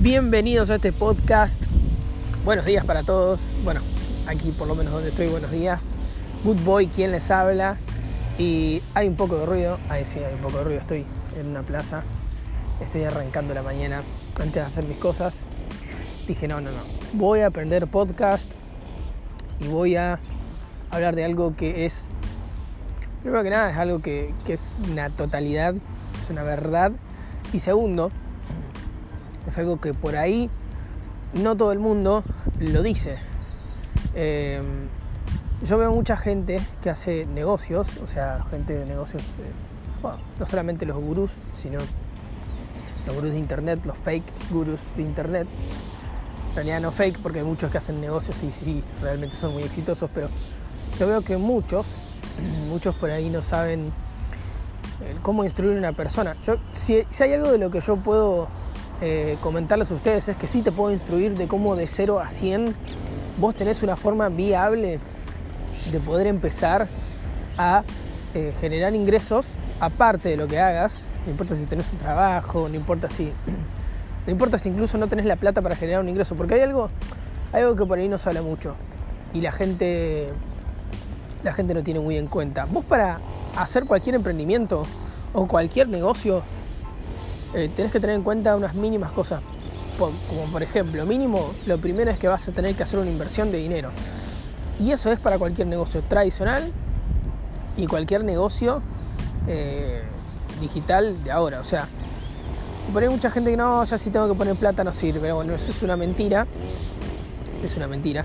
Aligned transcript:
Bienvenidos 0.00 0.70
a 0.70 0.76
este 0.76 0.92
podcast. 0.92 1.60
Buenos 2.44 2.64
días 2.64 2.84
para 2.84 3.02
todos. 3.02 3.50
Bueno, 3.64 3.80
aquí 4.28 4.52
por 4.52 4.68
lo 4.68 4.76
menos 4.76 4.92
donde 4.92 5.08
estoy, 5.08 5.26
buenos 5.26 5.50
días. 5.50 5.88
Good 6.44 6.62
Boy, 6.62 6.86
quien 6.86 7.10
les 7.10 7.32
habla. 7.32 7.78
Y 8.38 8.80
hay 8.94 9.08
un 9.08 9.16
poco 9.16 9.38
de 9.38 9.46
ruido. 9.46 9.76
Ahí 9.88 10.04
sí, 10.04 10.20
hay 10.20 10.34
un 10.34 10.40
poco 10.40 10.58
de 10.58 10.64
ruido. 10.64 10.78
Estoy 10.78 11.04
en 11.36 11.48
una 11.48 11.64
plaza. 11.64 12.04
Estoy 12.80 13.02
arrancando 13.02 13.54
la 13.54 13.62
mañana 13.64 14.04
antes 14.38 14.54
de 14.54 14.60
hacer 14.60 14.84
mis 14.84 14.98
cosas. 14.98 15.46
Dije, 16.28 16.46
no, 16.46 16.60
no, 16.60 16.70
no. 16.70 16.82
Voy 17.14 17.40
a 17.40 17.48
aprender 17.48 17.88
podcast 17.88 18.48
y 19.58 19.66
voy 19.66 19.96
a 19.96 20.20
hablar 20.92 21.16
de 21.16 21.24
algo 21.24 21.56
que 21.56 21.86
es, 21.86 22.04
primero 23.22 23.42
que 23.42 23.50
nada, 23.50 23.72
es 23.72 23.76
algo 23.76 23.98
que, 23.98 24.32
que 24.46 24.52
es 24.52 24.72
una 24.92 25.10
totalidad, 25.10 25.74
es 26.22 26.30
una 26.30 26.44
verdad. 26.44 26.92
Y 27.52 27.58
segundo, 27.58 28.12
es 29.48 29.58
algo 29.58 29.80
que 29.80 29.94
por 29.94 30.16
ahí 30.16 30.50
no 31.34 31.56
todo 31.56 31.72
el 31.72 31.78
mundo 31.78 32.22
lo 32.58 32.82
dice. 32.82 33.16
Eh, 34.14 34.62
yo 35.66 35.76
veo 35.76 35.92
mucha 35.92 36.16
gente 36.16 36.60
que 36.82 36.90
hace 36.90 37.26
negocios, 37.26 37.88
o 37.98 38.06
sea, 38.06 38.44
gente 38.50 38.74
de 38.74 38.84
negocios, 38.86 39.22
eh, 39.22 39.50
bueno, 40.00 40.18
no 40.38 40.46
solamente 40.46 40.86
los 40.86 40.96
gurús, 41.02 41.32
sino 41.56 41.80
los 43.06 43.14
gurús 43.14 43.32
de 43.32 43.38
internet, 43.38 43.80
los 43.84 43.98
fake 43.98 44.24
gurús 44.50 44.78
de 44.96 45.02
internet. 45.02 45.48
En 46.50 46.54
realidad 46.54 46.80
no 46.80 46.92
fake 46.92 47.18
porque 47.18 47.40
hay 47.40 47.44
muchos 47.44 47.70
que 47.70 47.78
hacen 47.78 48.00
negocios 48.00 48.40
y 48.42 48.52
sí, 48.52 48.84
realmente 49.00 49.34
son 49.34 49.52
muy 49.52 49.64
exitosos, 49.64 50.10
pero 50.14 50.28
yo 50.98 51.06
veo 51.06 51.22
que 51.22 51.36
muchos, 51.36 51.86
muchos 52.68 52.94
por 52.94 53.10
ahí 53.10 53.28
no 53.30 53.42
saben 53.42 53.92
eh, 55.02 55.16
cómo 55.22 55.44
instruir 55.44 55.76
a 55.76 55.78
una 55.78 55.92
persona. 55.92 56.36
Yo, 56.46 56.56
si, 56.72 57.04
si 57.10 57.22
hay 57.22 57.32
algo 57.32 57.50
de 57.50 57.58
lo 57.58 57.70
que 57.70 57.80
yo 57.80 57.96
puedo 57.96 58.48
eh, 59.00 59.36
comentarles 59.40 59.90
a 59.90 59.94
ustedes 59.94 60.28
es 60.28 60.36
que 60.36 60.46
sí 60.46 60.62
te 60.62 60.72
puedo 60.72 60.92
instruir 60.92 61.36
de 61.36 61.46
cómo 61.46 61.76
de 61.76 61.86
0 61.86 62.20
a 62.20 62.30
100 62.30 62.74
vos 63.38 63.54
tenés 63.54 63.82
una 63.82 63.96
forma 63.96 64.28
viable 64.28 64.98
de 65.92 66.00
poder 66.00 66.26
empezar 66.26 66.88
a 67.56 67.84
eh, 68.34 68.52
generar 68.60 68.94
ingresos 68.94 69.46
aparte 69.80 70.30
de 70.30 70.36
lo 70.36 70.46
que 70.46 70.58
hagas. 70.60 71.02
No 71.24 71.32
importa 71.32 71.54
si 71.54 71.66
tenés 71.66 71.90
un 71.92 71.98
trabajo, 71.98 72.68
no 72.68 72.74
importa 72.74 73.08
si. 73.08 73.32
No 74.26 74.32
importa 74.32 74.58
si 74.58 74.68
incluso 74.68 74.98
no 74.98 75.06
tenés 75.06 75.24
la 75.24 75.36
plata 75.36 75.62
para 75.62 75.74
generar 75.74 76.02
un 76.02 76.08
ingreso, 76.10 76.34
porque 76.34 76.56
hay 76.56 76.60
algo, 76.60 76.90
algo 77.50 77.74
que 77.74 77.86
por 77.86 77.98
ahí 77.98 78.10
no 78.10 78.18
se 78.18 78.28
habla 78.28 78.42
mucho 78.42 78.74
y 79.32 79.40
la 79.40 79.52
gente, 79.52 80.28
la 81.42 81.54
gente 81.54 81.72
no 81.72 81.82
tiene 81.82 82.00
muy 82.00 82.18
en 82.18 82.26
cuenta. 82.26 82.66
Vos 82.66 82.84
para 82.84 83.20
hacer 83.56 83.84
cualquier 83.86 84.16
emprendimiento 84.16 84.84
o 85.32 85.46
cualquier 85.46 85.88
negocio 85.88 86.42
eh, 87.54 87.70
tenés 87.74 87.92
que 87.92 88.00
tener 88.00 88.16
en 88.16 88.22
cuenta 88.22 88.56
unas 88.56 88.74
mínimas 88.74 89.12
cosas. 89.12 89.42
Como 89.98 90.52
por 90.52 90.62
ejemplo, 90.62 91.04
mínimo, 91.06 91.52
lo 91.66 91.78
primero 91.78 92.10
es 92.10 92.18
que 92.18 92.28
vas 92.28 92.46
a 92.48 92.52
tener 92.52 92.74
que 92.76 92.84
hacer 92.84 93.00
una 93.00 93.10
inversión 93.10 93.50
de 93.50 93.58
dinero. 93.58 93.90
Y 94.78 94.92
eso 94.92 95.10
es 95.10 95.18
para 95.18 95.38
cualquier 95.38 95.66
negocio 95.66 96.02
tradicional 96.02 96.72
y 97.76 97.86
cualquier 97.86 98.22
negocio 98.22 98.80
eh, 99.48 100.02
digital 100.60 101.24
de 101.24 101.30
ahora. 101.32 101.60
O 101.60 101.64
sea, 101.64 101.88
por 102.92 103.02
ahí 103.02 103.08
mucha 103.08 103.30
gente 103.30 103.50
que 103.50 103.56
no, 103.56 103.82
ya 103.82 103.98
si 103.98 104.10
tengo 104.10 104.28
que 104.28 104.34
poner 104.34 104.54
plata 104.54 104.84
no 104.84 104.92
sirve. 104.92 105.20
Pero 105.20 105.36
bueno, 105.36 105.54
eso 105.54 105.70
es 105.70 105.82
una 105.82 105.96
mentira. 105.96 106.46
Es 107.64 107.76
una 107.76 107.88
mentira. 107.88 108.24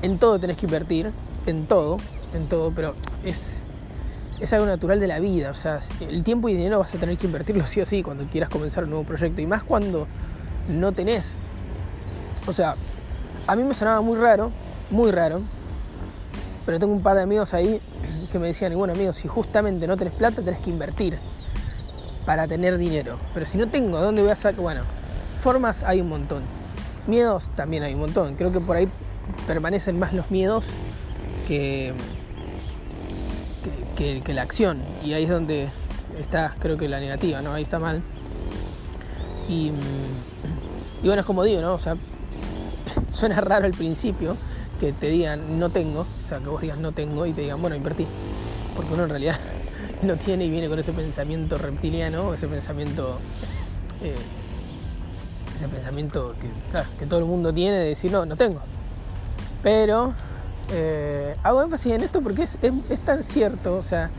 En 0.00 0.18
todo 0.18 0.38
tenés 0.38 0.56
que 0.56 0.66
invertir. 0.66 1.10
En 1.46 1.66
todo. 1.66 1.98
En 2.32 2.48
todo. 2.48 2.72
Pero 2.74 2.94
es 3.24 3.63
es 4.44 4.52
algo 4.52 4.66
natural 4.66 5.00
de 5.00 5.06
la 5.06 5.18
vida. 5.18 5.50
O 5.50 5.54
sea, 5.54 5.80
el 6.00 6.22
tiempo 6.22 6.48
y 6.48 6.54
dinero 6.54 6.78
vas 6.78 6.94
a 6.94 6.98
tener 6.98 7.18
que 7.18 7.26
invertirlo 7.26 7.66
sí 7.66 7.80
o 7.80 7.86
sí 7.86 8.02
cuando 8.02 8.24
quieras 8.26 8.50
comenzar 8.50 8.84
un 8.84 8.90
nuevo 8.90 9.04
proyecto. 9.04 9.40
Y 9.40 9.46
más 9.46 9.64
cuando 9.64 10.06
no 10.68 10.92
tenés. 10.92 11.36
O 12.46 12.52
sea, 12.52 12.76
a 13.46 13.56
mí 13.56 13.64
me 13.64 13.74
sonaba 13.74 14.00
muy 14.00 14.18
raro, 14.18 14.50
muy 14.90 15.10
raro. 15.10 15.42
Pero 16.64 16.78
tengo 16.78 16.92
un 16.92 17.02
par 17.02 17.16
de 17.16 17.22
amigos 17.22 17.52
ahí 17.52 17.80
que 18.32 18.38
me 18.38 18.46
decían, 18.46 18.72
y 18.72 18.74
bueno 18.74 18.94
amigos, 18.94 19.16
si 19.16 19.28
justamente 19.28 19.86
no 19.86 19.96
tenés 19.96 20.14
plata, 20.14 20.42
tenés 20.42 20.60
que 20.60 20.70
invertir 20.70 21.18
para 22.24 22.46
tener 22.46 22.78
dinero. 22.78 23.18
Pero 23.34 23.44
si 23.46 23.58
no 23.58 23.68
tengo, 23.68 24.00
¿dónde 24.00 24.22
voy 24.22 24.30
a 24.30 24.36
sacar? 24.36 24.60
Bueno, 24.60 24.82
formas 25.40 25.82
hay 25.82 26.00
un 26.00 26.08
montón. 26.08 26.42
Miedos 27.06 27.50
también 27.54 27.82
hay 27.82 27.94
un 27.94 28.00
montón. 28.00 28.34
Creo 28.36 28.50
que 28.50 28.60
por 28.60 28.76
ahí 28.76 28.88
permanecen 29.46 29.98
más 29.98 30.14
los 30.14 30.30
miedos 30.30 30.66
que, 31.46 31.92
que, 33.94 34.22
la 34.34 34.42
acción. 34.42 34.82
Y 35.02 35.12
ahí 35.12 35.24
es 35.24 35.30
donde 35.30 35.68
está, 36.18 36.54
creo 36.58 36.76
que 36.76 36.88
la 36.88 37.00
negativa, 37.00 37.42
¿no? 37.42 37.52
Ahí 37.52 37.62
está 37.62 37.78
mal. 37.78 38.02
Y, 39.48 39.72
bueno, 41.02 41.20
es 41.20 41.26
como 41.26 41.44
digo, 41.44 41.60
¿no? 41.60 41.74
O 41.74 41.78
sea, 41.78 41.96
suena 43.10 43.40
raro 43.40 43.66
al 43.66 43.72
principio 43.72 44.36
que 44.80 44.92
te 44.92 45.08
digan 45.08 45.58
no 45.58 45.70
tengo, 45.70 46.00
o 46.00 46.28
sea, 46.28 46.38
que 46.38 46.48
vos 46.48 46.60
digas 46.60 46.78
no 46.78 46.92
tengo 46.92 47.26
y 47.26 47.32
te 47.32 47.42
digan, 47.42 47.60
bueno, 47.60 47.76
invertí. 47.76 48.06
Porque 48.74 48.92
uno 48.92 49.04
en 49.04 49.10
realidad 49.10 49.38
no 50.02 50.16
tiene 50.16 50.44
y 50.46 50.50
viene 50.50 50.68
con 50.68 50.78
ese 50.78 50.92
pensamiento 50.92 51.58
reptiliano, 51.58 52.34
ese 52.34 52.48
pensamiento. 52.48 53.18
Eh, 54.02 54.14
ese 55.56 55.68
pensamiento 55.68 56.34
que, 56.40 56.48
que 56.98 57.06
todo 57.06 57.20
el 57.20 57.26
mundo 57.26 57.52
tiene 57.52 57.78
de 57.78 57.88
decir 57.90 58.10
no, 58.10 58.26
no 58.26 58.34
tengo. 58.34 58.60
Pero 59.62 60.12
eh, 60.72 61.36
hago 61.42 61.62
énfasis 61.62 61.92
en 61.92 62.02
esto 62.02 62.20
porque 62.20 62.42
es, 62.44 62.58
tan 63.04 63.22
cierto, 63.22 63.76
o 63.76 63.82
sea, 63.82 64.10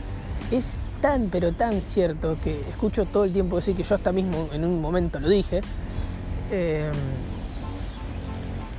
es 0.52 0.76
tan 1.02 1.30
pero 1.30 1.52
tan 1.52 1.82
cierto 1.82 2.38
que 2.44 2.60
escucho 2.70 3.06
todo 3.06 3.26
el 3.26 3.34
tiempo 3.34 3.58
decir 3.58 3.76
que 3.76 3.84
yo 3.84 3.96
hasta 3.96 4.12
mismo 4.12 4.50
en 4.54 4.64
un 4.64 4.82
momento 4.82 5.20
lo 5.20 5.30
dije. 5.30 5.62
Eh, 6.52 6.92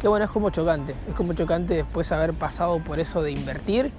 que 0.01 0.09
bueno, 0.09 0.27
es 0.27 0.31
como 0.31 0.51
chocante, 0.51 0.95
es 1.09 1.15
como 1.15 1.33
chocante 1.33 1.75
después 1.75 2.13
haber 2.13 2.35
pasado 2.35 2.79
por 2.85 3.01
eso 3.01 3.23
de 3.23 3.33
invertir 3.33 3.93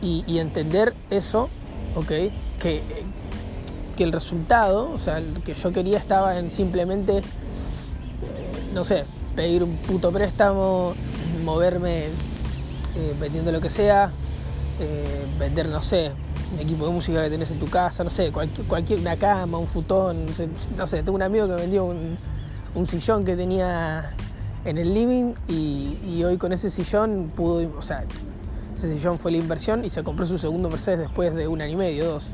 y, 0.00 0.38
entender 0.38 0.94
eso, 1.10 1.50
ok, 1.94 2.08
que, 2.58 2.82
que 3.96 4.04
el 4.04 4.12
resultado, 4.12 4.90
o 4.90 4.98
sea, 4.98 5.18
el 5.18 5.42
que 5.42 5.52
yo 5.52 5.72
quería 5.72 5.98
estaba 5.98 6.38
en 6.38 6.50
simplemente, 6.50 7.18
eh, 7.18 7.22
no 8.72 8.84
sé, 8.84 9.04
pedir 9.36 9.62
un 9.62 9.76
puto 9.76 10.10
préstamo, 10.10 10.94
moverme 11.44 12.06
eh, 12.96 13.14
vendiendo 13.20 13.52
lo 13.52 13.60
que 13.60 13.70
sea, 13.70 14.10
eh, 14.80 15.26
vender, 15.38 15.68
no 15.68 15.82
sé, 15.82 16.12
un 16.52 16.58
equipo 16.58 16.86
de 16.86 16.92
música 16.92 17.22
que 17.22 17.30
tenés 17.30 17.50
en 17.50 17.60
tu 17.60 17.68
casa, 17.68 18.02
no 18.02 18.10
sé, 18.10 18.32
cualquier, 18.66 18.98
una 18.98 19.16
cama, 19.16 19.58
un 19.58 19.68
futón, 19.68 20.26
no 20.76 20.86
sé, 20.86 21.02
tengo 21.02 21.14
un 21.14 21.22
amigo 21.22 21.46
que 21.46 21.54
vendió 21.54 21.84
un, 21.84 22.86
sillón 22.86 23.24
que 23.24 23.36
tenía 23.36 24.10
en 24.64 24.78
el 24.78 24.92
living 24.92 25.34
y, 25.48 26.22
hoy 26.24 26.36
con 26.36 26.52
ese 26.52 26.70
sillón 26.70 27.30
pudo, 27.34 27.70
o 27.78 27.82
sea, 27.82 28.04
ese 28.76 28.88
sillón 28.88 29.18
fue 29.18 29.30
la 29.30 29.38
inversión 29.38 29.84
y 29.84 29.90
se 29.90 30.02
compró 30.02 30.26
su 30.26 30.38
segundo 30.38 30.68
Mercedes 30.68 31.00
después 31.00 31.34
de 31.34 31.46
un 31.46 31.60
año 31.60 31.74
y 31.74 31.76
medio, 31.76 32.06
dos. 32.06 32.26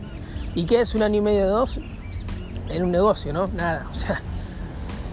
¿Y 0.55 0.65
qué 0.65 0.81
es 0.81 0.95
un 0.95 1.03
año 1.03 1.17
y 1.17 1.21
medio, 1.21 1.49
dos? 1.49 1.79
En 2.69 2.83
un 2.83 2.91
negocio, 2.91 3.33
¿no? 3.33 3.49
Nada, 3.49 3.87
o 3.93 3.95
sea, 3.95 4.23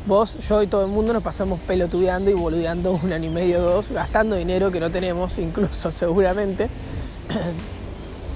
vos, 0.05 0.37
yo 0.47 0.61
y 0.61 0.67
todo 0.67 0.85
el 0.85 0.91
mundo 0.91 1.13
nos 1.13 1.23
pasamos 1.23 1.59
pelotudeando 1.61 2.29
y 2.29 2.33
boludeando 2.33 2.91
un 2.91 3.13
año 3.13 3.29
y 3.29 3.33
medio, 3.33 3.61
dos, 3.61 3.91
gastando 3.91 4.35
dinero 4.35 4.71
que 4.71 4.79
no 4.79 4.89
tenemos, 4.89 5.37
incluso 5.37 5.91
seguramente. 5.91 6.69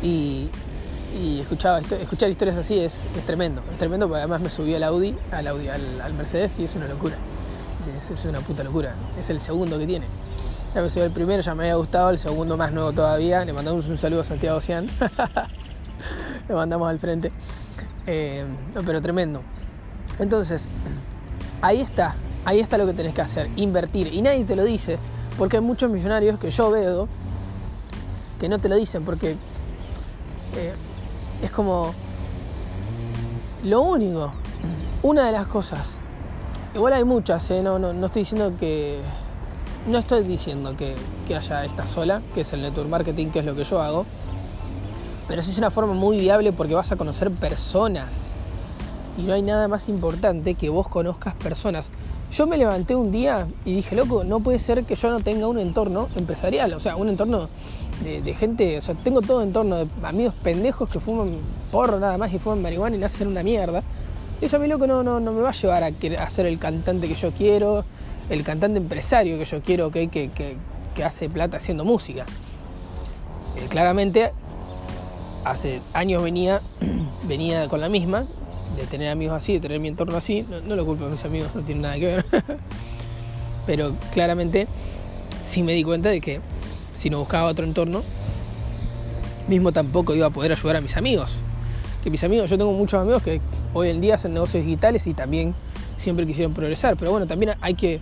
y, 0.02 0.50
escuchaba, 1.42 1.80
escuchar 1.80 2.30
historias 2.30 2.58
así 2.58 2.80
es, 2.80 2.94
tremendo, 3.26 3.62
es 3.72 3.78
tremendo 3.78 4.08
porque 4.08 4.20
además 4.20 4.42
me 4.42 4.50
subí 4.50 4.76
al 4.76 4.84
Audi, 4.84 5.16
al 5.32 5.48
Audi, 5.48 5.68
al, 5.68 6.14
Mercedes 6.14 6.58
y 6.60 6.66
es 6.66 6.76
una 6.76 6.88
locura. 6.88 7.16
Es, 7.98 8.26
una 8.26 8.40
puta 8.42 8.64
locura. 8.64 8.94
Es 9.20 9.30
el 9.30 9.40
segundo 9.42 9.80
que 9.80 9.88
tiene. 9.88 10.06
Ya 10.76 10.82
me 10.82 10.90
subí 10.90 11.04
el 11.04 11.12
primero, 11.12 11.42
ya 11.42 11.56
me 11.56 11.64
había 11.64 11.76
gustado, 11.76 12.10
el 12.10 12.20
segundo 12.20 12.58
más 12.58 12.72
nuevo 12.72 12.92
todavía. 12.92 13.44
Le 13.46 13.54
mandamos 13.54 13.88
un 13.88 13.98
saludo 13.98 14.22
a 14.22 14.24
Santiago 14.26 14.60
Cian. 14.62 14.88
Le 16.50 16.54
mandamos 16.54 16.90
al 16.90 17.00
frente. 17.00 17.32
Eh, 18.06 18.46
pero 18.86 19.02
tremendo. 19.02 19.42
Entonces, 20.20 20.68
Ahí 21.62 21.82
está, 21.82 22.16
ahí 22.46 22.60
está 22.60 22.78
lo 22.78 22.86
que 22.86 22.94
tenés 22.94 23.14
que 23.14 23.22
hacer, 23.22 23.50
invertir. 23.56 24.14
Y 24.14 24.22
nadie 24.22 24.46
te 24.46 24.56
lo 24.56 24.64
dice, 24.64 24.98
porque 25.38 25.58
hay 25.58 25.64
muchos 25.64 25.90
millonarios 25.90 26.40
que 26.40 26.52
yo 26.52 26.70
veo 26.70 27.08
que 28.40 28.48
no 28.48 28.60
te 28.60 28.70
lo 28.70 28.76
dicen, 28.76 29.04
porque 29.04 29.32
eh, 30.56 30.74
es 31.42 31.50
como 31.52 31.94
lo 33.64 33.82
único, 33.82 34.32
una 35.02 35.26
de 35.26 35.32
las 35.32 35.48
cosas. 35.48 35.96
Igual 36.76 36.94
hay 36.94 37.04
muchas, 37.04 37.50
eh, 37.50 37.64
no, 37.64 37.80
no, 37.80 37.94
no, 37.94 38.06
estoy 38.06 38.22
diciendo 38.22 38.54
que. 38.60 39.02
No 39.88 39.98
estoy 39.98 40.24
diciendo 40.24 40.76
que, 40.76 40.96
que 41.28 41.36
haya 41.36 41.64
esta 41.64 41.88
sola, 41.88 42.22
que 42.34 42.42
es 42.42 42.52
el 42.52 42.62
network 42.62 42.90
marketing, 42.90 43.28
que 43.30 43.40
es 43.40 43.46
lo 43.46 43.56
que 43.56 43.64
yo 43.64 43.82
hago. 43.82 44.06
Pero 45.28 45.42
sí 45.42 45.52
es 45.52 45.58
una 45.58 45.72
forma 45.72 45.94
muy 45.94 46.20
viable 46.20 46.52
porque 46.52 46.76
vas 46.76 46.92
a 46.92 46.98
conocer 46.98 47.32
personas 47.32 48.27
y 49.18 49.22
no 49.24 49.34
hay 49.34 49.42
nada 49.42 49.68
más 49.68 49.90
importante 49.90 50.54
que 50.56 50.70
vos 50.70 50.88
conozcas 50.88 51.34
personas. 51.36 51.90
Yo 52.32 52.46
me 52.46 52.58
levanté 52.58 52.96
un 52.96 53.12
día 53.12 53.48
y 53.66 53.74
dije, 53.76 53.96
loco, 53.96 54.24
no 54.24 54.40
puede 54.42 54.60
ser 54.60 54.84
que 54.84 54.96
yo 54.96 55.10
no 55.10 55.22
tenga 55.22 55.48
un 55.48 55.60
entorno 55.60 56.08
empresarial, 56.16 56.74
o 56.74 56.80
sea, 56.80 56.96
un 56.96 57.10
entorno 57.10 57.50
de, 58.04 58.34
gente, 58.36 58.78
o 58.78 58.82
sea, 58.82 58.96
tengo 58.96 59.22
todo 59.22 59.42
entorno 59.42 59.78
de 59.78 59.88
amigos 60.04 60.36
pendejos 60.44 60.88
que 60.90 61.00
fuman 61.00 61.38
porro 61.72 62.00
nada 62.00 62.18
más 62.18 62.32
y 62.34 62.38
fuman 62.38 62.62
marihuana 62.62 62.96
y 62.96 63.00
le 63.00 63.06
hacen 63.06 63.28
una 63.28 63.44
mierda. 63.44 63.82
Eso 64.40 64.58
a 64.58 64.60
mí 64.60 64.68
loco 64.68 64.86
no, 64.86 65.02
no, 65.04 65.20
no 65.20 65.32
me 65.32 65.42
va 65.42 65.50
a 65.50 65.54
llevar 65.54 65.84
a, 65.84 65.92
querer- 65.92 66.20
a 66.20 66.30
ser 66.30 66.46
el 66.46 66.60
cantante 66.60 67.08
que 67.08 67.16
yo 67.16 67.32
quiero, 67.32 67.86
el 68.30 68.44
cantante 68.44 68.78
empresario 68.78 69.40
que 69.40 69.46
yo 69.46 69.62
quiero, 69.62 69.90
que, 69.90 70.10
que, 70.10 70.30
que 70.94 71.04
hace 71.04 71.30
plata 71.30 71.58
haciendo 71.58 71.86
música. 71.86 72.26
Eh, 73.56 73.66
claramente, 73.70 74.32
hace 75.44 75.82
años 75.94 76.22
venía, 76.22 76.62
venía 77.24 77.68
con 77.68 77.82
la 77.82 77.90
misma, 77.90 78.26
tener 78.88 79.10
amigos 79.10 79.36
así, 79.38 79.54
de 79.54 79.60
tener 79.60 79.80
mi 79.80 79.88
entorno 79.88 80.18
así. 80.18 80.46
No, 80.66 80.76
lo 80.76 80.86
culpo 80.86 81.06
a 81.06 81.10
mis 81.10 81.24
amigos, 81.26 81.50
no 81.56 81.62
tiene 81.62 81.82
nada 81.82 81.96
que 81.96 82.06
ver. 82.06 82.26
Pero 83.66 83.94
claramente 84.14 84.68
sí 85.44 85.64
me 85.64 85.74
di 85.74 85.84
cuenta 85.84 86.10
de 86.10 86.22
que 86.22 86.40
si 86.94 87.10
no 87.10 87.20
buscaba 87.20 87.50
otro 87.50 87.66
entorno, 87.66 88.04
mismo 89.48 89.72
tampoco 89.72 90.16
iba 90.16 90.28
a 90.28 90.30
poder 90.30 90.52
ayudar 90.52 90.78
a 90.78 90.82
mis 90.82 90.98
amigos. 90.98 91.36
Que 92.04 92.10
mis 92.10 92.24
amigos, 92.24 92.50
yo 92.50 92.58
tengo 92.58 92.72
muchos 92.74 93.02
amigos 93.02 93.24
que 93.24 93.42
hoy 93.74 93.90
en 93.90 94.02
día 94.02 94.16
hacen 94.16 94.34
negocios 94.34 94.64
digitales 94.66 95.06
y 95.08 95.14
también 95.14 95.54
siempre 95.98 96.26
quisieron 96.26 96.54
progresar. 96.54 96.96
Pero 96.98 97.12
bueno, 97.12 97.28
también 97.28 97.54
hay 97.62 97.76
que, 97.76 98.00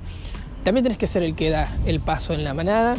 también 0.63 0.83
tenés 0.83 0.97
que 0.97 1.07
ser 1.07 1.23
el 1.23 1.35
que 1.35 1.49
da 1.49 1.67
el 1.85 1.99
paso 1.99 2.33
en 2.33 2.43
la 2.43 2.53
manada. 2.53 2.97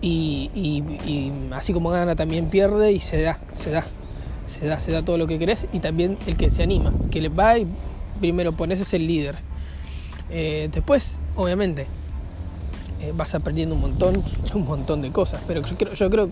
Y- 0.00 0.50
y 0.54 1.32
así 1.52 1.72
como 1.72 1.90
gana 1.90 2.14
también 2.14 2.50
pierde 2.50 2.92
y 2.92 3.00
se 3.00 3.20
da, 3.20 3.38
se 3.54 3.70
da, 3.70 3.84
se 4.48 4.66
da, 4.66 4.80
se 4.80 4.92
da 4.92 5.02
todo 5.02 5.18
lo 5.18 5.26
que 5.26 5.38
querés 5.38 5.66
y 5.72 5.80
también 5.80 6.18
el 6.26 6.36
que 6.36 6.50
se 6.50 6.62
anima, 6.62 6.92
que 7.10 7.20
le 7.20 7.28
va 7.28 7.58
y 7.58 7.66
primero 8.20 8.52
pones 8.52 8.80
es 8.80 8.92
el 8.94 9.06
líder. 9.06 9.36
Eh, 10.30 10.68
después, 10.72 11.18
obviamente, 11.36 11.86
eh, 13.00 13.12
vas 13.16 13.34
aprendiendo 13.34 13.74
un 13.74 13.80
montón, 13.80 14.22
un 14.54 14.64
montón 14.64 15.02
de 15.02 15.10
cosas, 15.10 15.42
pero 15.46 15.62
yo 15.62 15.76
creo, 15.76 15.92
yo 15.94 16.10
creo 16.10 16.30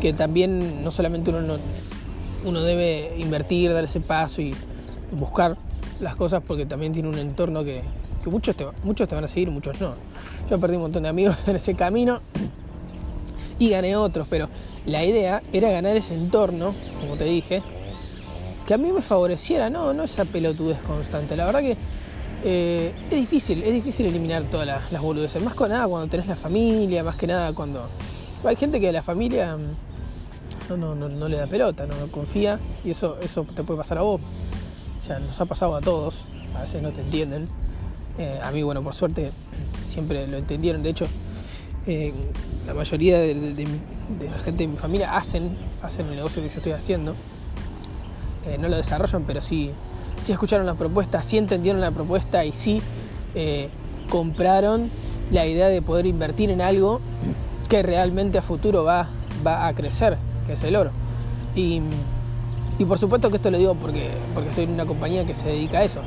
que 0.00 0.12
también 0.12 0.84
no 0.84 0.90
solamente 0.90 1.30
uno, 1.30 1.40
no- 1.42 1.58
uno 2.44 2.60
debe 2.62 3.16
invertir, 3.18 3.72
dar 3.72 3.84
ese 3.84 4.00
paso 4.00 4.42
y 4.42 4.54
buscar 5.18 5.56
las 6.00 6.14
cosas 6.16 6.42
porque 6.46 6.66
también 6.66 6.92
tiene 6.92 7.08
un 7.08 7.18
entorno 7.18 7.64
que, 7.64 7.82
que 8.22 8.28
muchos, 8.30 8.54
te, 8.54 8.66
muchos 8.82 9.08
te 9.08 9.14
van 9.14 9.24
a 9.24 9.28
seguir, 9.28 9.50
muchos 9.50 9.80
no. 9.80 9.94
Yo 10.50 10.60
perdí 10.60 10.76
un 10.76 10.82
montón 10.82 11.04
de 11.04 11.08
amigos 11.08 11.36
en 11.46 11.56
ese 11.56 11.74
camino 11.74 12.20
y 13.58 13.70
gané 13.70 13.96
otros, 13.96 14.26
pero 14.28 14.48
la 14.86 15.04
idea 15.04 15.42
era 15.52 15.70
ganar 15.70 15.96
ese 15.96 16.14
entorno, 16.14 16.74
como 17.00 17.16
te 17.16 17.24
dije, 17.24 17.62
que 18.66 18.74
a 18.74 18.78
mí 18.78 18.92
me 18.92 19.02
favoreciera, 19.02 19.70
no, 19.70 19.92
no 19.92 20.04
esa 20.04 20.24
pelotudez 20.24 20.78
constante. 20.78 21.36
La 21.36 21.46
verdad 21.46 21.60
que 21.60 21.76
eh, 22.44 22.92
es 23.10 23.18
difícil, 23.18 23.62
es 23.62 23.72
difícil 23.72 24.06
eliminar 24.06 24.42
todas 24.44 24.66
las, 24.66 24.92
las 24.92 25.02
boludeces, 25.02 25.42
más 25.42 25.54
que 25.54 25.68
nada 25.68 25.86
cuando 25.86 26.08
tenés 26.08 26.26
la 26.26 26.36
familia, 26.36 27.02
más 27.02 27.16
que 27.16 27.26
nada 27.26 27.52
cuando... 27.52 27.86
Hay 28.44 28.56
gente 28.56 28.78
que 28.78 28.86
de 28.88 28.92
la 28.92 29.02
familia 29.02 29.56
mm, 29.56 30.68
no, 30.68 30.76
no, 30.76 30.94
no, 30.94 31.08
no 31.08 31.28
le 31.28 31.36
da 31.36 31.46
pelota, 31.46 31.86
no 31.86 31.94
confía 32.10 32.58
y 32.84 32.90
eso, 32.90 33.18
eso 33.20 33.46
te 33.54 33.64
puede 33.64 33.78
pasar 33.78 33.98
a 33.98 34.02
vos. 34.02 34.20
Sea, 35.04 35.18
nos 35.18 35.38
ha 35.40 35.46
pasado 35.46 35.76
a 35.76 35.80
todos, 35.80 36.14
a 36.56 36.62
veces 36.62 36.82
no 36.82 36.90
te 36.90 37.02
entienden. 37.02 37.48
Eh, 38.18 38.38
a 38.42 38.50
mí, 38.50 38.62
bueno, 38.62 38.82
por 38.82 38.94
suerte 38.94 39.32
siempre 39.86 40.26
lo 40.26 40.38
entendieron. 40.38 40.82
De 40.82 40.90
hecho, 40.90 41.06
eh, 41.86 42.14
la 42.66 42.74
mayoría 42.74 43.18
de, 43.18 43.34
la 43.34 44.38
gente 44.38 44.64
de 44.64 44.68
mi 44.68 44.76
familia 44.76 45.16
hacen, 45.16 45.56
hacen 45.82 46.06
el 46.06 46.16
negocio 46.16 46.42
que 46.42 46.48
yo 46.48 46.56
estoy 46.56 46.72
haciendo. 46.72 47.14
Eh, 48.46 48.56
no 48.58 48.68
lo 48.68 48.76
desarrollan, 48.76 49.24
pero 49.24 49.40
sí, 49.40 49.70
sí 50.24 50.32
escucharon 50.32 50.66
la 50.66 50.74
propuesta, 50.74 51.22
sí 51.22 51.38
entendieron 51.38 51.80
la 51.80 51.90
propuesta 51.90 52.44
y 52.44 52.52
sí 52.52 52.80
eh, 53.34 53.68
compraron 54.08 54.88
la 55.30 55.46
idea 55.46 55.68
de 55.68 55.82
poder 55.82 56.06
invertir 56.06 56.50
en 56.50 56.60
algo 56.60 57.00
que 57.68 57.82
realmente 57.82 58.38
a 58.38 58.42
futuro 58.42 58.84
va, 58.84 59.08
va 59.46 59.66
a 59.66 59.74
crecer, 59.74 60.16
que 60.46 60.54
es 60.54 60.62
el 60.62 60.76
oro. 60.76 60.90
Y, 61.54 61.80
y 62.78 62.84
por 62.84 62.98
supuesto 62.98 63.30
que 63.30 63.36
esto 63.36 63.50
lo 63.50 63.58
digo 63.58 63.74
porque, 63.74 64.10
porque 64.32 64.50
estoy 64.50 64.64
en 64.64 64.72
una 64.72 64.86
compañía 64.86 65.24
que 65.24 65.34
se 65.34 65.48
dedica 65.48 65.78
a 65.78 65.84
eso. 65.84 66.00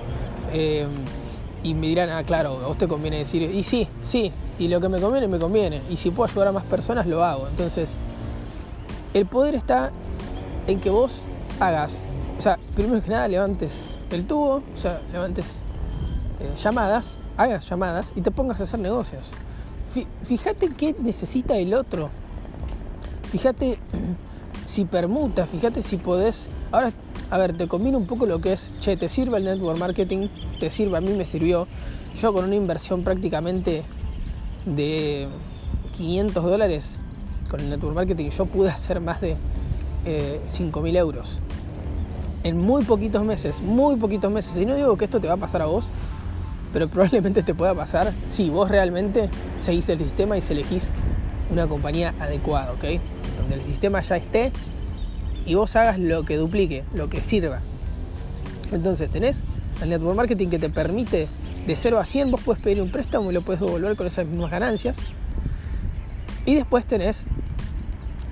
Y 1.64 1.74
me 1.74 1.88
dirán, 1.88 2.10
ah, 2.10 2.24
claro, 2.24 2.60
a 2.64 2.68
vos 2.68 2.78
te 2.78 2.88
conviene 2.88 3.20
decir, 3.20 3.42
y 3.42 3.64
sí, 3.64 3.88
sí, 4.04 4.32
y 4.60 4.68
lo 4.68 4.80
que 4.80 4.90
me 4.90 5.00
conviene, 5.00 5.28
me 5.28 5.40
conviene. 5.40 5.82
Y 5.90 5.98
si 5.98 6.12
puedo 6.12 6.30
ayudar 6.30 6.50
a 6.50 6.52
más 6.52 6.64
personas, 6.66 7.08
lo 7.08 7.24
hago. 7.24 7.48
Entonces, 7.48 7.92
el 9.14 9.26
poder 9.26 9.56
está 9.56 9.92
en 10.68 10.80
que 10.80 10.90
vos 10.90 11.20
hagas, 11.60 11.98
o 12.38 12.42
sea, 12.42 12.60
primero 12.76 13.02
que 13.02 13.10
nada 13.10 13.28
levantes 13.28 13.72
el 14.12 14.26
tubo, 14.26 14.62
o 14.74 14.78
sea, 14.78 15.02
levantes 15.12 15.46
eh, 16.40 16.50
llamadas, 16.62 17.18
hagas 17.36 17.68
llamadas 17.70 18.14
y 18.16 18.22
te 18.22 18.32
pongas 18.32 18.60
a 18.60 18.64
hacer 18.64 18.80
negocios. 18.80 19.24
Fíjate 20.26 20.70
qué 20.70 20.96
necesita 21.00 21.58
el 21.58 21.74
otro. 21.74 22.10
Fíjate 23.32 23.80
si 24.68 24.86
permuta, 24.86 25.46
fíjate 25.48 25.82
si 25.82 25.98
podés. 25.98 26.48
Ahora, 26.72 26.92
a 27.30 27.38
ver, 27.38 27.54
te 27.54 27.68
combino 27.68 27.98
un 27.98 28.06
poco 28.06 28.26
lo 28.26 28.40
que 28.40 28.54
es, 28.54 28.72
che, 28.80 28.96
te 28.96 29.10
sirve 29.10 29.38
el 29.38 29.44
network 29.44 29.78
marketing, 29.78 30.30
te 30.60 30.72
sirve, 30.72 30.98
a 30.98 31.02
mí 31.02 31.12
me 31.14 31.26
sirvió. 31.26 31.68
Yo 32.22 32.34
con 32.34 32.46
una 32.46 32.56
inversión 32.56 33.04
prácticamente 33.04 33.84
de 34.66 35.28
500 35.98 36.44
dólares 36.44 36.98
con 37.50 37.60
el 37.60 37.70
network 37.70 37.96
marketing, 37.96 38.30
yo 38.30 38.46
pude 38.46 38.70
hacer 38.70 39.02
más 39.02 39.22
de 39.22 39.36
eh, 40.06 40.40
5.000 40.50 40.98
euros. 40.98 41.40
En 42.44 42.58
muy 42.58 42.84
poquitos 42.86 43.24
meses, 43.24 43.62
muy 43.62 43.98
poquitos 43.98 44.32
meses. 44.32 44.56
Y 44.58 44.66
no 44.66 44.76
digo 44.76 44.96
que 44.98 45.06
esto 45.06 45.20
te 45.20 45.28
va 45.28 45.34
a 45.34 45.38
pasar 45.38 45.62
a 45.62 45.66
vos, 45.66 45.86
pero 46.72 46.88
probablemente 46.90 47.44
te 47.44 47.54
pueda 47.54 47.76
pasar 47.76 48.14
si 48.26 48.50
vos 48.50 48.70
realmente 48.70 49.30
seguís 49.60 49.90
el 49.90 50.00
sistema 50.00 50.38
y 50.38 50.42
se 50.42 50.54
elegís 50.54 50.94
una 51.50 51.68
compañía 51.68 52.14
adecuada, 52.20 52.72
¿ok? 52.72 52.84
Donde 53.38 53.56
el 53.56 53.62
sistema 53.62 54.02
ya 54.02 54.16
esté 54.16 54.52
y 55.48 55.56
vos 55.56 55.76
hagas 55.76 55.98
lo 55.98 56.24
que 56.24 56.36
duplique, 56.36 56.84
lo 56.94 57.10
que 57.10 57.22
sirva. 57.22 57.62
Entonces 58.72 59.10
tenés 59.10 59.44
el 59.82 59.90
network 59.90 60.18
marketing 60.18 60.50
que 60.50 60.60
te 60.60 60.70
permite 60.70 61.28
de 61.66 61.76
0 61.76 62.00
a 62.00 62.06
100, 62.06 62.32
vos 62.32 62.42
puedes 62.44 62.62
pedir 62.62 62.82
un 62.82 62.92
préstamo 62.92 63.32
y 63.32 63.34
lo 63.34 63.42
puedes 63.42 63.62
devolver 63.62 63.96
con 63.96 64.08
esas 64.08 64.28
mismas 64.28 64.52
ganancias. 64.52 64.98
Y 66.46 66.56
después 66.56 66.86
tenés 66.86 67.26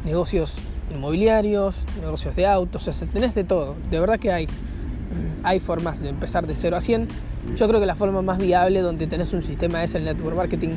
negocios 0.04 0.56
inmobiliarios, 0.94 1.78
negocios 2.02 2.36
de 2.36 2.46
autos, 2.46 2.90
tenés 3.14 3.34
de 3.34 3.44
todo. 3.44 3.76
De 3.90 4.00
verdad 4.00 4.20
que 4.20 4.32
hay, 4.32 4.48
hay 5.44 5.60
formas 5.60 6.02
de 6.02 6.10
empezar 6.10 6.46
de 6.48 6.56
0 6.56 6.76
a 6.78 6.82
100. 6.82 7.08
Yo 7.56 7.68
creo 7.68 7.80
que 7.80 7.86
la 7.86 7.96
forma 7.96 8.22
más 8.22 8.38
viable 8.38 8.82
donde 8.82 9.08
tenés 9.08 9.34
un 9.34 9.42
sistema 9.42 9.84
es 9.84 9.96
el 9.96 10.04
network 10.04 10.36
marketing. 10.36 10.70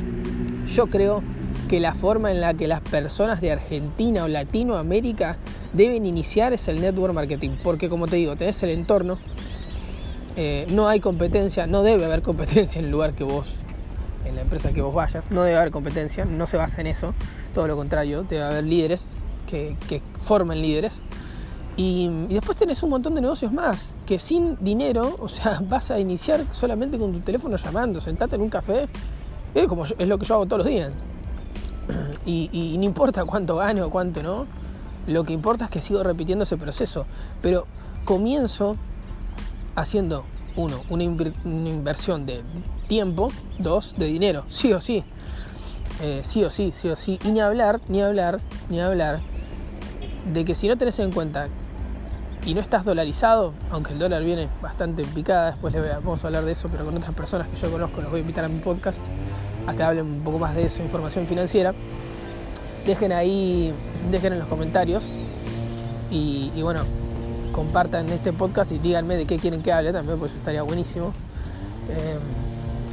Yo 0.69 0.87
creo 0.87 1.23
que 1.67 1.79
la 1.79 1.93
forma 1.93 2.29
en 2.31 2.41
la 2.41 2.53
que 2.53 2.67
las 2.67 2.81
personas 2.81 3.41
de 3.41 3.51
Argentina 3.51 4.23
o 4.23 4.27
Latinoamérica 4.27 5.37
deben 5.73 6.05
iniciar 6.05 6.53
es 6.53 6.67
el 6.67 6.79
network 6.79 7.13
marketing. 7.13 7.51
Porque 7.63 7.89
como 7.89 8.07
te 8.07 8.17
digo, 8.17 8.35
tenés 8.35 8.61
el 8.61 8.69
entorno, 8.69 9.17
eh, 10.35 10.67
no 10.69 10.87
hay 10.87 10.99
competencia, 10.99 11.65
no 11.65 11.81
debe 11.81 12.05
haber 12.05 12.21
competencia 12.21 12.79
en 12.79 12.85
el 12.85 12.91
lugar 12.91 13.13
que 13.13 13.23
vos, 13.23 13.47
en 14.25 14.35
la 14.35 14.41
empresa 14.41 14.71
que 14.71 14.81
vos 14.81 14.93
vayas, 14.93 15.31
no 15.31 15.43
debe 15.43 15.57
haber 15.57 15.71
competencia, 15.71 16.25
no 16.25 16.45
se 16.45 16.57
basa 16.57 16.81
en 16.81 16.87
eso, 16.87 17.15
todo 17.55 17.67
lo 17.67 17.75
contrario, 17.75 18.23
debe 18.23 18.43
haber 18.43 18.63
líderes 18.63 19.05
que, 19.47 20.01
formen 20.21 20.61
líderes. 20.61 21.01
Y, 21.77 22.09
y 22.29 22.33
después 22.33 22.57
tenés 22.57 22.83
un 22.83 22.91
montón 22.91 23.15
de 23.15 23.21
negocios 23.21 23.51
más, 23.51 23.95
que 24.05 24.19
sin 24.19 24.55
dinero, 24.59 25.15
o 25.19 25.27
sea, 25.27 25.61
vas 25.67 25.89
a 25.89 25.99
iniciar 25.99 26.41
solamente 26.51 26.99
con 26.99 27.11
tu 27.11 27.19
teléfono 27.21 27.57
llamando, 27.57 28.01
sentate 28.01 28.35
en 28.35 28.41
un 28.41 28.49
café, 28.49 28.87
es, 29.53 29.67
como 29.67 29.85
es 29.85 30.07
lo 30.07 30.17
que 30.17 30.25
yo 30.25 30.35
hago 30.35 30.45
todos 30.45 30.59
los 30.59 30.67
días. 30.67 30.93
Y, 32.25 32.49
y 32.51 32.77
no 32.77 32.83
importa 32.83 33.25
cuánto 33.25 33.55
gane 33.55 33.81
o 33.81 33.89
cuánto 33.89 34.21
no, 34.21 34.45
lo 35.07 35.23
que 35.23 35.33
importa 35.33 35.65
es 35.65 35.71
que 35.71 35.81
sigo 35.81 36.03
repitiendo 36.03 36.43
ese 36.43 36.57
proceso. 36.57 37.05
Pero 37.41 37.65
comienzo 38.05 38.75
haciendo, 39.75 40.23
uno, 40.55 40.81
una 40.89 41.03
inversión 41.03 42.25
de 42.25 42.43
tiempo, 42.87 43.29
dos, 43.57 43.95
de 43.97 44.05
dinero, 44.05 44.43
sí 44.49 44.73
o 44.73 44.81
sí. 44.81 45.03
Eh, 46.01 46.21
sí 46.23 46.43
o 46.43 46.51
sí, 46.51 46.71
sí 46.75 46.89
o 46.89 46.95
sí. 46.95 47.19
Y 47.23 47.31
ni 47.31 47.39
hablar, 47.39 47.81
ni 47.87 48.01
hablar, 48.01 48.39
ni 48.69 48.79
hablar 48.79 49.19
de 50.31 50.45
que 50.45 50.55
si 50.55 50.67
no 50.67 50.77
tenés 50.77 50.99
en 50.99 51.11
cuenta 51.11 51.47
y 52.45 52.53
no 52.53 52.61
estás 52.61 52.85
dolarizado, 52.85 53.53
aunque 53.71 53.93
el 53.93 53.99
dólar 53.99 54.23
viene 54.23 54.49
bastante 54.61 55.03
picada, 55.03 55.51
después 55.51 55.73
vamos 56.03 56.23
a 56.23 56.27
hablar 56.27 56.45
de 56.45 56.53
eso, 56.53 56.69
pero 56.71 56.85
con 56.85 56.95
otras 56.95 57.13
personas 57.13 57.47
que 57.47 57.57
yo 57.57 57.69
conozco, 57.69 58.01
los 58.01 58.09
voy 58.09 58.19
a 58.19 58.21
invitar 58.21 58.45
a 58.45 58.47
mi 58.47 58.59
podcast 58.59 59.01
a 59.67 59.73
que 59.73 59.83
hablen 59.83 60.05
un 60.05 60.21
poco 60.21 60.39
más 60.39 60.55
de 60.55 60.65
eso, 60.65 60.81
información 60.81 61.27
financiera. 61.27 61.73
Dejen 62.85 63.11
ahí, 63.11 63.73
dejen 64.09 64.33
en 64.33 64.39
los 64.39 64.47
comentarios 64.47 65.03
y, 66.09 66.49
bueno, 66.61 66.81
compartan 67.51 68.09
este 68.09 68.33
podcast 68.33 68.71
y 68.71 68.79
díganme 68.79 69.15
de 69.15 69.25
qué 69.25 69.37
quieren 69.37 69.61
que 69.61 69.71
hable 69.71 69.91
también, 69.91 70.17
pues 70.17 70.33
estaría 70.33 70.63
buenísimo. 70.63 71.13
Eh, 71.89 72.17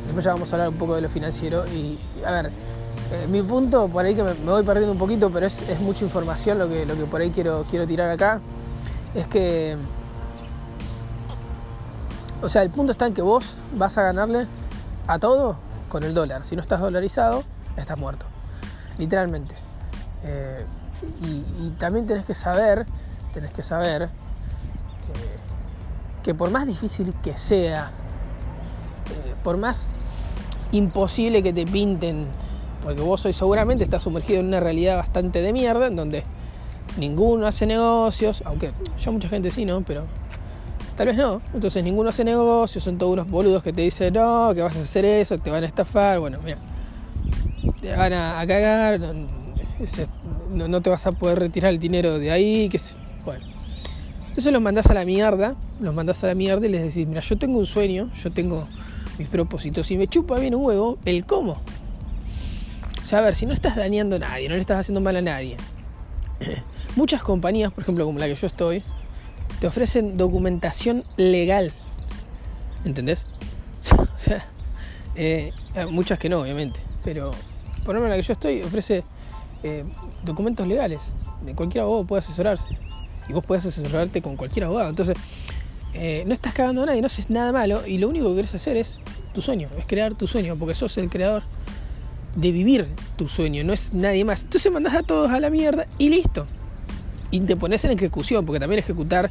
después 0.04 0.24
ya 0.24 0.32
vamos 0.32 0.52
a 0.52 0.56
hablar 0.56 0.68
un 0.68 0.76
poco 0.76 0.96
de 0.96 1.02
lo 1.02 1.08
financiero 1.08 1.64
y, 1.68 1.98
a 2.26 2.32
ver, 2.32 2.46
eh, 2.46 3.26
mi 3.30 3.40
punto 3.42 3.88
por 3.88 4.04
ahí 4.04 4.14
que 4.14 4.22
me, 4.22 4.32
voy 4.32 4.64
perdiendo 4.64 4.92
un 4.92 4.98
poquito, 4.98 5.30
pero 5.30 5.46
es, 5.46 5.56
es 5.68 5.80
mucha 5.80 6.04
información 6.04 6.58
lo 6.58 6.68
que, 6.68 6.84
lo 6.84 6.94
que 6.94 7.04
por 7.04 7.20
ahí 7.20 7.30
quiero, 7.30 7.64
quiero 7.70 7.86
tirar 7.86 8.10
acá, 8.10 8.40
es 9.16 9.26
que, 9.28 9.76
o 12.42 12.48
sea, 12.48 12.62
el 12.62 12.70
punto 12.70 12.92
está 12.92 13.06
en 13.06 13.14
que 13.14 13.22
vos 13.22 13.56
vas 13.72 13.96
a 13.96 14.02
ganarle 14.02 14.46
a 15.06 15.18
todo 15.18 15.56
con 15.88 16.02
el 16.02 16.12
dólar. 16.12 16.44
Si 16.44 16.54
no 16.54 16.60
estás 16.60 16.80
dolarizado, 16.80 17.42
estás 17.76 17.98
muerto, 17.98 18.26
literalmente. 18.98 19.54
Eh, 20.22 20.66
y, 21.22 21.70
también 21.78 22.06
tenés 22.06 22.26
que 22.26 22.34
saber, 22.34 22.86
tenés 23.32 23.52
que 23.52 23.62
saber 23.62 24.02
eh, 24.02 24.08
que 26.22 26.34
por 26.34 26.50
más 26.50 26.66
difícil 26.66 27.14
que 27.22 27.36
sea, 27.36 27.90
eh, 29.10 29.34
por 29.42 29.56
más 29.56 29.92
imposible 30.72 31.42
que 31.42 31.52
te 31.52 31.64
pinten, 31.64 32.26
porque 32.82 33.00
vos 33.00 33.24
hoy 33.24 33.32
seguramente 33.32 33.84
estás 33.84 34.02
sumergido 34.02 34.40
en 34.40 34.48
una 34.48 34.60
realidad 34.60 34.96
bastante 34.96 35.40
de 35.40 35.52
mierda, 35.52 35.86
en 35.86 35.96
donde 35.96 36.24
ninguno 36.98 37.46
hace 37.46 37.66
negocios, 37.66 38.42
aunque 38.44 38.72
ya 38.98 39.10
mucha 39.10 39.28
gente 39.28 39.50
sí, 39.50 39.64
¿no? 39.64 39.82
Pero 39.82 40.06
tal 40.96 41.08
vez 41.08 41.16
no. 41.16 41.40
Entonces 41.54 41.84
ninguno 41.84 42.10
hace 42.10 42.24
negocios, 42.24 42.82
son 42.84 42.98
todos 42.98 43.12
unos 43.12 43.28
boludos 43.28 43.62
que 43.62 43.72
te 43.72 43.82
dicen, 43.82 44.14
no, 44.14 44.52
que 44.54 44.62
vas 44.62 44.76
a 44.76 44.80
hacer 44.80 45.04
eso, 45.04 45.38
te 45.38 45.50
van 45.50 45.64
a 45.64 45.66
estafar, 45.66 46.18
bueno, 46.18 46.38
mira, 46.42 46.58
te 47.80 47.94
van 47.94 48.12
a, 48.12 48.44
cagar, 48.46 49.00
no, 50.50 50.68
no, 50.68 50.80
te 50.80 50.90
vas 50.90 51.06
a 51.06 51.12
poder 51.12 51.38
retirar 51.38 51.72
el 51.72 51.78
dinero 51.78 52.18
de 52.18 52.30
ahí, 52.30 52.68
que 52.68 52.80
bueno. 53.24 53.44
Eso 54.36 54.50
los 54.50 54.60
mandás 54.60 54.86
a 54.90 54.94
la 54.94 55.06
mierda, 55.06 55.54
los 55.80 55.94
mandás 55.94 56.22
a 56.22 56.26
la 56.26 56.34
mierda 56.34 56.66
y 56.66 56.68
les 56.68 56.82
decís, 56.82 57.06
mira, 57.06 57.20
yo 57.20 57.38
tengo 57.38 57.58
un 57.58 57.64
sueño, 57.64 58.10
yo 58.12 58.30
tengo 58.30 58.68
mis 59.18 59.28
propósitos 59.28 59.90
y 59.90 59.96
me 59.96 60.08
chupa 60.08 60.38
bien 60.38 60.54
un 60.54 60.64
huevo 60.64 60.98
el 61.06 61.24
cómo. 61.24 61.62
O 63.02 63.08
sea, 63.08 63.20
a 63.20 63.22
ver, 63.22 63.34
si 63.34 63.46
no 63.46 63.54
estás 63.54 63.76
dañando 63.76 64.16
a 64.16 64.18
nadie, 64.18 64.48
no 64.48 64.54
le 64.54 64.60
estás 64.60 64.80
haciendo 64.80 65.00
mal 65.00 65.16
a 65.16 65.22
nadie. 65.22 65.56
Muchas 66.96 67.22
compañías, 67.22 67.72
por 67.72 67.82
ejemplo, 67.82 68.04
como 68.06 68.18
la 68.18 68.26
que 68.26 68.34
yo 68.34 68.46
estoy, 68.46 68.82
te 69.60 69.66
ofrecen 69.66 70.16
documentación 70.16 71.04
legal. 71.16 71.72
¿Entendés? 72.84 73.26
o 73.98 74.18
sea, 74.18 74.46
eh, 75.14 75.52
muchas 75.90 76.18
que 76.18 76.28
no, 76.28 76.40
obviamente. 76.40 76.80
Pero, 77.04 77.32
por 77.84 77.94
ejemplo, 77.94 78.08
la 78.08 78.16
que 78.16 78.22
yo 78.22 78.32
estoy 78.32 78.62
ofrece 78.62 79.04
eh, 79.62 79.84
documentos 80.24 80.66
legales. 80.66 81.02
De 81.44 81.54
cualquier 81.54 81.82
abogado 81.82 82.06
puede 82.06 82.20
asesorarse. 82.20 82.66
Y 83.28 83.32
vos 83.32 83.44
podés 83.44 83.66
asesorarte 83.66 84.22
con 84.22 84.36
cualquier 84.36 84.64
abogado. 84.64 84.88
Entonces, 84.88 85.16
eh, 85.92 86.24
no 86.26 86.32
estás 86.32 86.54
cagando 86.54 86.82
a 86.82 86.86
nadie, 86.86 87.00
no 87.00 87.06
haces 87.06 87.30
nada 87.30 87.52
malo. 87.52 87.86
Y 87.86 87.98
lo 87.98 88.08
único 88.08 88.30
que 88.30 88.36
querés 88.36 88.54
hacer 88.54 88.76
es 88.76 89.00
tu 89.34 89.42
sueño, 89.42 89.68
es 89.78 89.86
crear 89.86 90.14
tu 90.14 90.26
sueño, 90.26 90.56
porque 90.56 90.74
sos 90.74 90.96
el 90.98 91.10
creador 91.10 91.42
de 92.36 92.52
vivir 92.52 92.86
tu 93.16 93.28
sueño, 93.28 93.64
no 93.64 93.72
es 93.72 93.92
nadie 93.92 94.24
más. 94.24 94.44
Entonces 94.44 94.70
mandás 94.70 94.94
a 94.94 95.02
todos 95.02 95.30
a 95.30 95.40
la 95.40 95.50
mierda 95.50 95.86
y 95.98 96.08
listo. 96.08 96.46
Y 97.30 97.40
te 97.40 97.56
pones 97.56 97.84
en 97.84 97.92
ejecución, 97.92 98.46
porque 98.46 98.60
también 98.60 98.78
ejecutar 98.78 99.30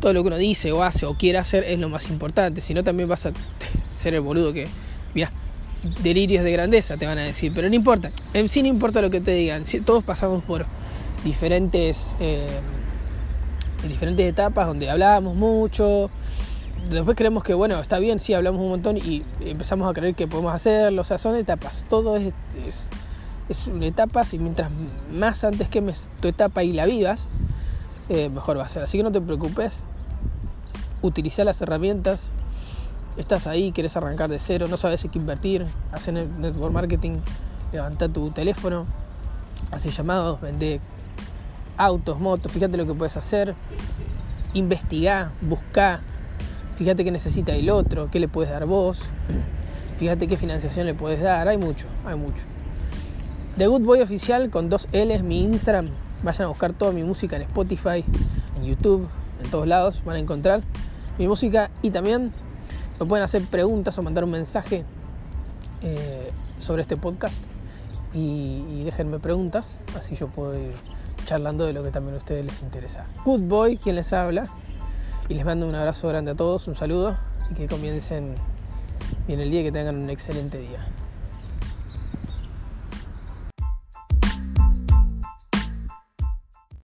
todo 0.00 0.12
lo 0.12 0.22
que 0.22 0.28
uno 0.28 0.38
dice 0.38 0.72
o 0.72 0.82
hace 0.82 1.06
o 1.06 1.14
quiere 1.14 1.38
hacer 1.38 1.64
es 1.64 1.78
lo 1.78 1.88
más 1.88 2.08
importante. 2.10 2.60
Si 2.60 2.74
no, 2.74 2.82
también 2.82 3.08
vas 3.08 3.26
a 3.26 3.32
ser 3.88 4.14
el 4.14 4.20
boludo 4.20 4.52
que, 4.52 4.66
mira, 5.14 5.30
delirios 6.02 6.44
de 6.44 6.52
grandeza 6.52 6.96
te 6.96 7.06
van 7.06 7.18
a 7.18 7.22
decir. 7.22 7.52
Pero 7.54 7.68
no 7.68 7.74
importa, 7.74 8.10
en 8.34 8.48
sí 8.48 8.62
no 8.62 8.68
importa 8.68 9.00
lo 9.02 9.10
que 9.10 9.20
te 9.20 9.32
digan. 9.32 9.62
Todos 9.84 10.02
pasamos 10.02 10.42
por 10.42 10.66
diferentes, 11.24 12.14
eh, 12.20 12.48
diferentes 13.86 14.26
etapas 14.26 14.66
donde 14.66 14.90
hablábamos 14.90 15.36
mucho. 15.36 16.10
Después 16.90 17.16
creemos 17.16 17.42
que, 17.42 17.52
bueno, 17.52 17.78
está 17.78 17.98
bien, 17.98 18.20
sí, 18.20 18.32
hablamos 18.32 18.62
un 18.62 18.70
montón 18.70 18.96
y 18.96 19.22
empezamos 19.44 19.88
a 19.88 19.92
creer 19.92 20.14
que 20.14 20.26
podemos 20.26 20.54
hacerlo. 20.54 21.02
O 21.02 21.04
sea, 21.04 21.18
son 21.18 21.36
etapas. 21.36 21.84
Todo 21.90 22.16
es, 22.16 22.32
es 22.66 22.88
es 23.50 23.66
una 23.66 23.86
etapa, 23.86 24.24
y 24.30 24.38
mientras 24.38 24.70
más 25.12 25.42
antes 25.42 25.68
quemes 25.68 26.08
tu 26.20 26.28
etapa 26.28 26.62
y 26.62 26.72
la 26.72 26.86
vivas, 26.86 27.28
eh, 28.08 28.28
mejor 28.28 28.58
va 28.58 28.62
a 28.62 28.68
ser. 28.68 28.82
Así 28.84 28.96
que 28.96 29.02
no 29.02 29.10
te 29.10 29.20
preocupes, 29.20 29.84
utiliza 31.02 31.42
las 31.42 31.60
herramientas, 31.60 32.20
estás 33.16 33.48
ahí, 33.48 33.72
quieres 33.72 33.96
arrancar 33.96 34.30
de 34.30 34.38
cero, 34.38 34.66
no 34.70 34.76
sabes 34.76 35.04
en 35.04 35.10
qué 35.10 35.18
invertir, 35.18 35.66
hacer 35.90 36.14
network 36.14 36.72
marketing, 36.72 37.18
levanta 37.72 38.08
tu 38.08 38.30
teléfono, 38.30 38.86
hace 39.72 39.90
llamados, 39.90 40.40
vende 40.40 40.80
autos, 41.76 42.20
motos, 42.20 42.52
fíjate 42.52 42.76
lo 42.76 42.86
que 42.86 42.94
puedes 42.94 43.16
hacer, 43.16 43.56
investiga, 44.54 45.32
busca, 45.40 46.02
fíjate 46.76 47.02
qué 47.02 47.10
necesita 47.10 47.52
el 47.52 47.68
otro, 47.68 48.10
qué 48.12 48.20
le 48.20 48.28
puedes 48.28 48.52
dar 48.52 48.66
vos, 48.66 49.00
fíjate 49.98 50.28
qué 50.28 50.36
financiación 50.36 50.86
le 50.86 50.94
puedes 50.94 51.20
dar, 51.20 51.48
hay 51.48 51.58
mucho, 51.58 51.86
hay 52.06 52.14
mucho. 52.14 52.44
The 53.56 53.66
Good 53.66 53.82
Boy 53.82 54.00
Oficial 54.00 54.48
con 54.50 54.68
dos 54.68 54.88
L's, 54.92 55.22
mi 55.22 55.42
Instagram. 55.42 55.88
Vayan 56.22 56.44
a 56.44 56.48
buscar 56.48 56.72
toda 56.72 56.92
mi 56.92 57.02
música 57.02 57.36
en 57.36 57.42
Spotify, 57.42 58.04
en 58.56 58.64
YouTube, 58.64 59.08
en 59.42 59.50
todos 59.50 59.66
lados. 59.66 60.02
Van 60.04 60.16
a 60.16 60.18
encontrar 60.18 60.62
mi 61.18 61.26
música 61.28 61.70
y 61.82 61.90
también 61.90 62.32
me 62.98 63.06
pueden 63.06 63.24
hacer 63.24 63.42
preguntas 63.42 63.98
o 63.98 64.02
mandar 64.02 64.24
un 64.24 64.30
mensaje 64.30 64.84
eh, 65.82 66.30
sobre 66.58 66.82
este 66.82 66.96
podcast. 66.96 67.42
Y, 68.12 68.82
déjenme 68.84 69.18
preguntas, 69.18 69.78
así 69.96 70.16
yo 70.16 70.28
puedo 70.28 70.58
ir 70.58 70.72
charlando 71.26 71.64
de 71.64 71.72
lo 71.72 71.84
que 71.84 71.90
también 71.90 72.14
a 72.14 72.18
ustedes 72.18 72.44
les 72.44 72.62
interesa. 72.62 73.06
Good 73.24 73.42
Boy, 73.42 73.76
quien 73.76 73.96
les 73.96 74.12
habla. 74.12 74.48
Y 75.28 75.34
les 75.34 75.44
mando 75.44 75.68
un 75.68 75.74
abrazo 75.74 76.08
grande 76.08 76.32
a 76.32 76.34
todos, 76.34 76.66
un 76.66 76.74
saludo 76.74 77.16
y 77.50 77.54
que 77.54 77.66
comiencen 77.66 78.34
bien 79.26 79.40
el 79.40 79.50
día 79.50 79.60
y 79.60 79.64
que 79.64 79.72
tengan 79.72 79.96
un 79.96 80.10
excelente 80.10 80.58
día. 80.58 80.84